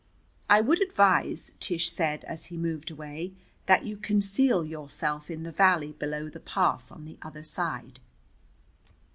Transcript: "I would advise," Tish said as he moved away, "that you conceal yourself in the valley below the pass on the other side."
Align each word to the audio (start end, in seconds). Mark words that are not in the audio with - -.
"I 0.49 0.61
would 0.61 0.81
advise," 0.81 1.51
Tish 1.59 1.91
said 1.91 2.23
as 2.23 2.45
he 2.47 2.57
moved 2.57 2.89
away, 2.89 3.33
"that 3.67 3.85
you 3.85 3.97
conceal 3.97 4.65
yourself 4.65 5.29
in 5.29 5.43
the 5.43 5.51
valley 5.51 5.91
below 5.91 6.27
the 6.27 6.39
pass 6.39 6.91
on 6.91 7.05
the 7.05 7.19
other 7.21 7.43
side." 7.43 7.99